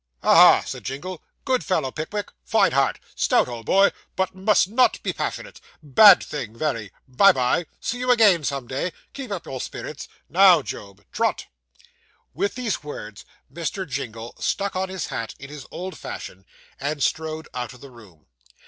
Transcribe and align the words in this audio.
'Ha! 0.23 0.33
ha!' 0.33 0.65
said 0.65 0.83
Jingle, 0.83 1.21
'good 1.45 1.63
fellow, 1.63 1.91
Pickwick 1.91 2.31
fine 2.43 2.71
heart 2.71 2.99
stout 3.13 3.47
old 3.47 3.67
boy 3.67 3.91
but 4.15 4.33
must 4.33 4.67
_not 4.67 4.99
_be 5.01 5.15
passionate 5.15 5.61
bad 5.83 6.23
thing, 6.23 6.57
very 6.57 6.91
bye, 7.07 7.31
bye 7.31 7.67
see 7.79 7.99
you 7.99 8.09
again 8.09 8.43
some 8.43 8.65
day 8.65 8.93
keep 9.13 9.29
up 9.29 9.45
your 9.45 9.61
spirits 9.61 10.07
now, 10.27 10.63
Job 10.63 11.05
trot!' 11.11 11.45
With 12.33 12.55
these 12.55 12.83
words, 12.83 13.25
Mr. 13.53 13.87
Jingle 13.87 14.33
stuck 14.39 14.75
on 14.75 14.89
his 14.89 15.05
hat 15.13 15.35
in 15.37 15.51
his 15.51 15.67
old 15.69 15.95
fashion, 15.99 16.47
and 16.79 17.03
strode 17.03 17.47
out 17.53 17.73
of 17.73 17.81
the 17.81 17.91
room. 17.91 18.25